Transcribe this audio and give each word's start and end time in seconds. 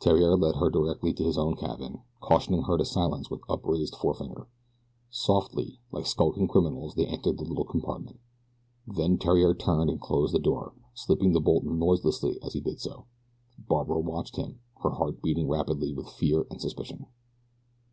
Theriere 0.00 0.34
led 0.36 0.56
her 0.56 0.70
directly 0.70 1.12
to 1.12 1.22
his 1.22 1.38
own 1.38 1.54
cabin, 1.54 2.00
cautioning 2.20 2.62
her 2.64 2.76
to 2.76 2.84
silence 2.84 3.30
with 3.30 3.42
upraised 3.48 3.94
forefinger. 3.94 4.48
Softly, 5.08 5.78
like 5.92 6.04
skulking 6.04 6.48
criminals, 6.48 6.96
they 6.96 7.06
entered 7.06 7.38
the 7.38 7.44
little 7.44 7.62
compartment. 7.64 8.18
Then 8.88 9.18
Theriere 9.18 9.54
turned 9.54 9.88
and 9.88 10.00
closed 10.00 10.34
the 10.34 10.40
door, 10.40 10.72
slipping 10.94 11.30
the 11.30 11.38
bolt 11.38 11.62
noiselessly 11.62 12.42
as 12.42 12.54
he 12.54 12.60
did 12.60 12.80
so. 12.80 13.04
Barbara 13.56 14.00
watched 14.00 14.34
him, 14.34 14.58
her 14.82 14.90
heart 14.90 15.22
beating 15.22 15.46
rapidly 15.48 15.92
with 15.94 16.08
fear 16.10 16.44
and 16.50 16.60
suspicion. 16.60 17.06